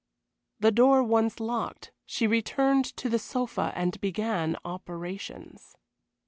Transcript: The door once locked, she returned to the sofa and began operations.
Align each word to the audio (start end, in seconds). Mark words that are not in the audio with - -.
The 0.59 0.71
door 0.71 1.03
once 1.03 1.39
locked, 1.39 1.91
she 2.07 2.25
returned 2.25 2.85
to 2.97 3.07
the 3.07 3.19
sofa 3.19 3.71
and 3.75 4.01
began 4.01 4.57
operations. 4.65 5.75